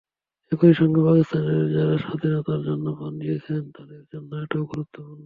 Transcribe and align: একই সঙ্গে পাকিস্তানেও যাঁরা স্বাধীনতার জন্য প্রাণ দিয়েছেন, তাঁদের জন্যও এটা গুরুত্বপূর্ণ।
একই 0.51 0.73
সঙ্গে 0.73 0.99
পাকিস্তানেও 1.07 1.71
যাঁরা 1.75 1.95
স্বাধীনতার 1.97 2.61
জন্য 2.67 2.85
প্রাণ 2.97 3.13
দিয়েছেন, 3.19 3.61
তাঁদের 3.75 4.01
জন্যও 4.11 4.43
এটা 4.43 4.57
গুরুত্বপূর্ণ। 4.63 5.19